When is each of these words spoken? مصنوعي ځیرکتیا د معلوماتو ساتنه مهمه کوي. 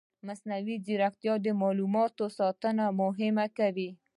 مصنوعي 0.27 0.75
ځیرکتیا 0.85 1.33
د 1.45 1.47
معلوماتو 1.61 2.25
ساتنه 2.37 2.85
مهمه 3.01 3.45
کوي. 3.57 3.89